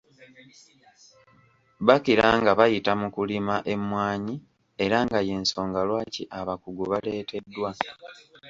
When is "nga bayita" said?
2.39-2.91